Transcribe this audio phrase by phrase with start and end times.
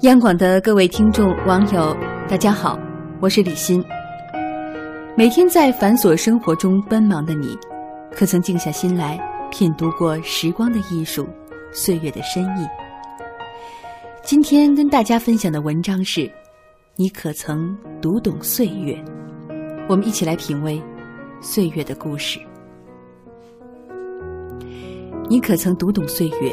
[0.00, 1.94] 央广的各位听众、网友，
[2.26, 2.78] 大家好，
[3.20, 3.84] 我是李欣。
[5.14, 7.54] 每天在繁琐生活中奔忙的你，
[8.10, 11.28] 可曾静下心来品读过时光的艺术、
[11.70, 12.66] 岁月的深意？
[14.22, 16.30] 今天跟大家分享的文章是：
[16.96, 18.98] 你可曾读懂岁月？
[19.86, 20.82] 我们一起来品味
[21.42, 22.40] 岁月的故事。
[25.28, 26.50] 你可曾读懂岁月？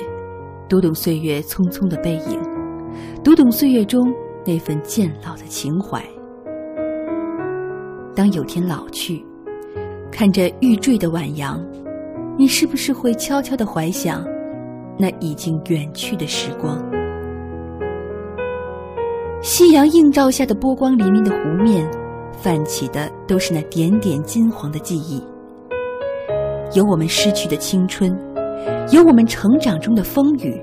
[0.68, 2.57] 读懂岁月匆匆的背影，
[3.24, 4.14] 读懂岁月中
[4.46, 6.04] 那份渐老的情怀。
[8.16, 9.26] 当有天老去，
[10.12, 11.64] 看着欲坠的晚阳，
[12.38, 14.26] 你是不是会悄悄的怀想
[14.98, 16.84] 那已经远去的时光？
[19.42, 21.88] 夕阳映照下的波光粼粼的湖面，
[22.32, 25.22] 泛起的都是那点点金黄的记忆。
[26.74, 28.16] 有我们失去的青春。
[28.92, 30.60] 有我们成长中的风雨，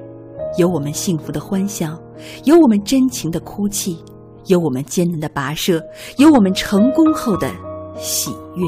[0.57, 1.99] 有我们幸福的欢笑，
[2.45, 3.99] 有我们真情的哭泣，
[4.47, 5.83] 有我们艰难的跋涉，
[6.17, 7.51] 有我们成功后的
[7.97, 8.65] 喜悦。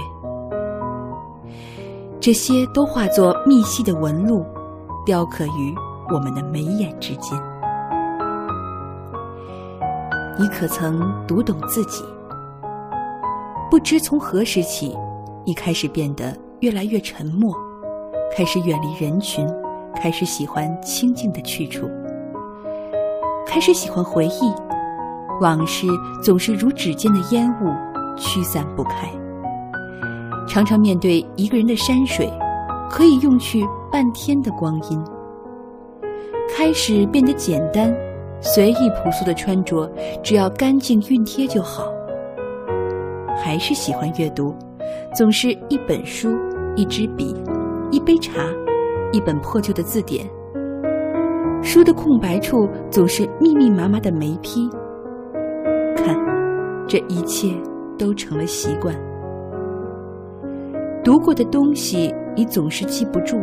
[2.18, 4.44] 这些都化作密细的纹路，
[5.04, 5.74] 雕刻于
[6.12, 7.38] 我们的眉眼之间。
[10.38, 12.04] 你可曾读懂自己？
[13.70, 14.96] 不知从何时起，
[15.44, 17.54] 你开始变得越来越沉默。
[18.36, 19.46] 开始远离人群，
[19.96, 21.88] 开始喜欢清静的去处，
[23.46, 24.52] 开始喜欢回忆，
[25.40, 25.86] 往事
[26.22, 27.72] 总是如指尖的烟雾，
[28.16, 29.08] 驱散不开。
[30.46, 32.30] 常常面对一个人的山水，
[32.88, 35.02] 可以用去半天的光阴。
[36.56, 37.92] 开始变得简单，
[38.40, 39.90] 随意朴素的穿着，
[40.22, 41.84] 只要干净熨帖就好。
[43.42, 44.54] 还是喜欢阅读，
[45.14, 46.30] 总是一本书，
[46.76, 47.34] 一支笔。
[47.92, 48.32] 一杯茶，
[49.16, 50.28] 一本破旧的字典。
[51.62, 54.68] 书的空白处总是密密麻麻的眉批。
[55.96, 56.14] 看，
[56.86, 57.48] 这一切
[57.98, 58.94] 都成了习惯。
[61.02, 63.38] 读过的东西你总是记不住，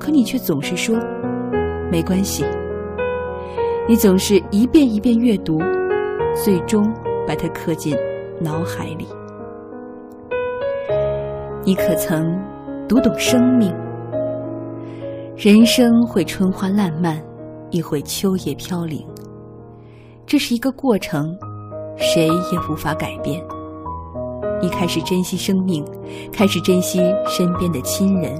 [0.00, 0.96] 可你却总是说
[1.92, 2.42] 没关系。
[3.86, 5.58] 你总是一遍一遍阅读，
[6.34, 6.82] 最终
[7.26, 7.94] 把它刻进
[8.40, 9.06] 脑海里。
[11.62, 12.26] 你可曾？
[12.88, 13.70] 读懂生命，
[15.38, 17.16] 人生会春花烂漫，
[17.70, 19.06] 亦会秋叶飘零。
[20.26, 21.32] 这是一个过程，
[21.96, 23.40] 谁也无法改变。
[24.60, 25.84] 你开始珍惜生命，
[26.32, 28.34] 开始珍惜身边的亲人，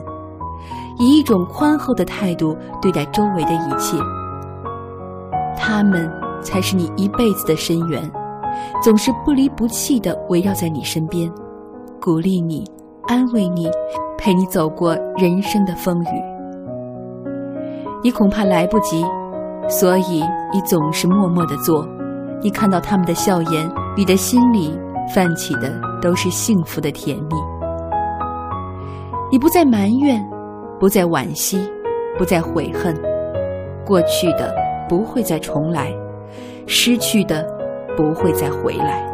[0.99, 3.97] 以一种宽厚的态度对待周围的一切。
[5.57, 6.11] 他们
[6.43, 8.11] 才是你一辈子的深渊，
[8.83, 11.33] 总是不离不弃的围绕在你身边，
[12.01, 12.65] 鼓励你，
[13.07, 13.71] 安慰你。
[14.21, 16.38] 陪你走过人生的风雨，
[18.03, 19.05] 你恐怕来不及，
[19.69, 20.23] 所以
[20.53, 21.87] 你总是默默的做。
[22.41, 24.79] 你看到他们的笑颜，你的心里
[25.15, 27.35] 泛起的都是幸福的甜蜜。
[29.31, 30.25] 你不再埋怨，
[30.79, 31.59] 不再惋惜，
[32.17, 32.95] 不再悔恨。
[33.85, 34.55] 过去的
[34.89, 35.93] 不会再重来，
[36.67, 37.45] 失去的
[37.97, 39.05] 不会再回来。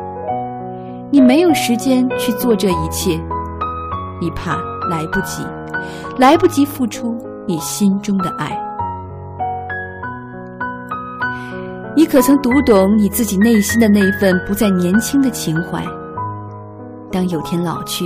[1.11, 3.19] 你没有时间去做这一切，
[4.21, 4.59] 你怕。
[4.91, 5.43] 来不及，
[6.19, 7.16] 来不及付出
[7.47, 8.55] 你心中的爱。
[12.04, 15.82] 你可曾读懂你自己内心的那份不再年轻的情怀？
[17.10, 18.04] 当有天老去，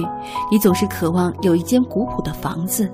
[0.53, 2.89] 你总是渴望有一间古朴的房子，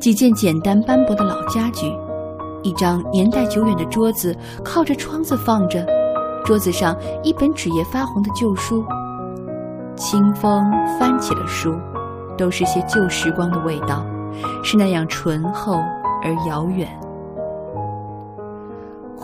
[0.00, 1.86] 几件简单斑驳的老家具，
[2.64, 5.86] 一张年代久远的桌子靠着窗子放着，
[6.44, 8.84] 桌子上一本纸页发黄的旧书，
[9.94, 10.68] 清风
[10.98, 11.72] 翻起了书。
[12.36, 14.04] 都是些旧时光的味道，
[14.64, 15.78] 是那样醇厚
[16.24, 16.88] 而遥远。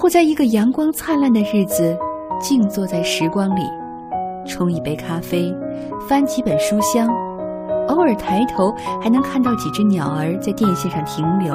[0.00, 1.94] 或在一个阳光灿烂的日子，
[2.40, 3.60] 静坐在时光里，
[4.46, 5.54] 冲一杯咖啡，
[6.08, 7.06] 翻几本书香，
[7.86, 11.54] 偶尔抬头还能看到几只鸟儿在电线上停留。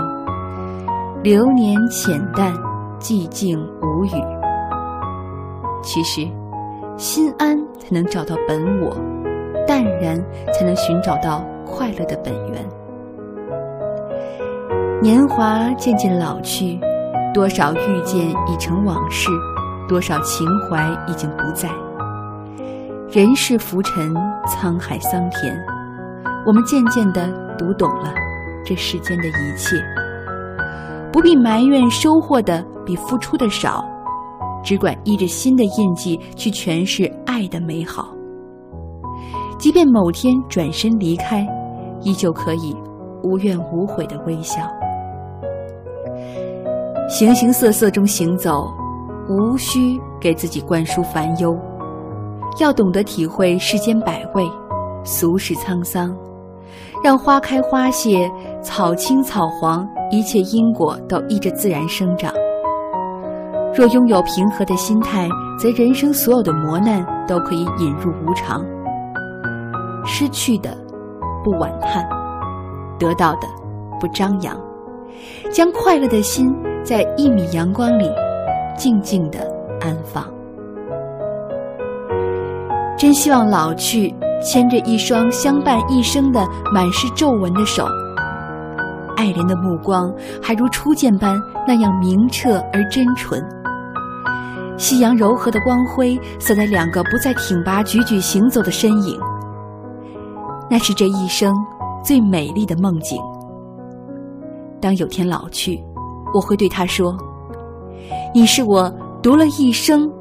[1.24, 2.54] 流年浅淡，
[3.00, 4.12] 寂静无语。
[5.82, 6.22] 其实，
[6.98, 8.96] 心安才能找到本我。
[9.66, 10.24] 淡然，
[10.54, 12.64] 才能寻找到快乐的本源。
[15.02, 16.80] 年华渐渐老去，
[17.36, 19.28] 多少遇见已成往事，
[19.90, 21.70] 多少情怀已经不在。
[23.12, 24.14] 人世浮沉，
[24.48, 25.54] 沧海桑田，
[26.48, 27.28] 我们渐渐的
[27.58, 28.14] 读懂了
[28.64, 29.76] 这世间的一切。
[31.12, 33.84] 不必埋怨收获的比付出的少，
[34.64, 38.08] 只管依着心的印记去诠释爱的美好。
[39.60, 41.46] 即便某天转身离开，
[42.02, 42.74] 依旧可以
[43.24, 44.62] 无怨无悔的微笑。
[47.08, 48.74] 形形色色中行走，
[49.30, 51.56] 无需给自己灌输烦忧，
[52.60, 54.44] 要懂得体会世间百味，
[55.04, 56.16] 俗世沧桑，
[57.04, 58.30] 让花开花谢，
[58.62, 62.34] 草青草黄，一切因果都依着自然生长。
[63.76, 65.30] 若拥有平和的心态，
[65.60, 68.66] 则人生所有的磨难都可以引入无常。
[70.06, 70.76] 失去的
[71.44, 72.08] 不惋叹，
[72.98, 73.48] 得到的
[74.00, 74.60] 不张扬，
[75.52, 76.52] 将快乐的心
[76.86, 78.10] 在一米阳光里。
[78.78, 79.40] 静静的
[79.80, 80.30] 安放。
[82.98, 87.88] 真希望老去牵着一双相伴一生的满是皱纹的手，
[89.16, 93.42] 爱怜的目光还如初见般那样明澈而真纯。
[94.78, 99.18] 夕阳柔和的光辉洒在两个不再挺拔踽踽行走的身影，
[100.70, 101.56] 那是这一生
[102.04, 103.18] 最美丽的梦境。
[104.82, 105.82] 当有天老去，
[106.36, 107.16] 我会对他说。
[108.34, 108.94] 你是我
[109.24, 110.12] 读了一生，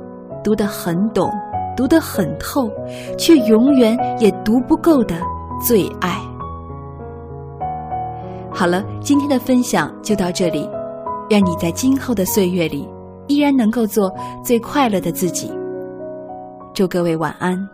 [0.45, 1.29] 读得很懂，
[1.77, 2.71] 读得很透，
[3.19, 5.17] 却永远也读不够的
[5.61, 6.17] 最爱。
[8.53, 10.71] 好了，今天的分享就到这里，
[11.31, 12.89] 愿你在今后的岁月里
[13.27, 14.09] 依然能够做
[14.45, 15.53] 最快乐的自己。
[16.73, 17.74] 祝各位晚安。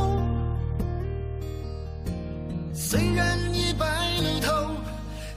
[2.91, 4.51] 虽然已白了头，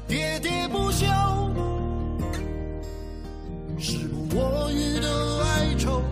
[0.09, 1.07] 喋喋不休，
[3.79, 6.03] 时不我予的哀愁，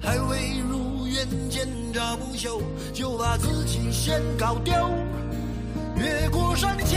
[0.00, 2.62] 还未如愿见着不朽，
[2.94, 4.72] 就把自己先搞丢。
[5.96, 6.96] 越过山丘，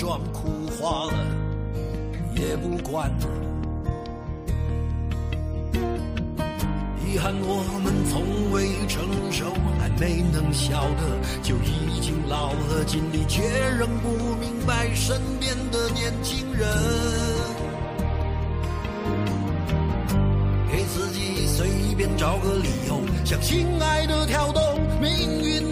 [0.00, 1.12] 妆哭花了
[2.34, 3.12] 也不管。
[7.04, 13.42] 遗憾我们从未成熟，还没能晓得，就已经老了，尽力却
[13.78, 14.08] 仍不
[14.40, 16.66] 明白身边的年轻人。
[20.72, 24.62] 给自己随便找个理由，向心爱的跳动。
[24.98, 25.69] 命运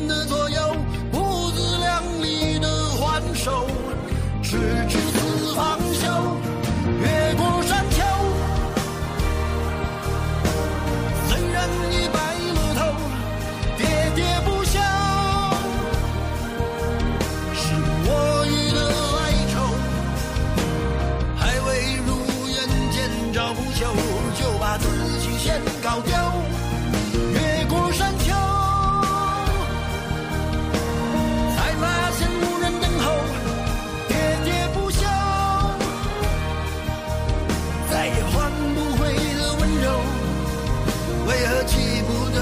[41.29, 42.41] 为何记不得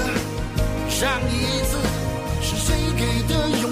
[0.89, 1.77] 上一次
[2.41, 3.66] 是谁给的拥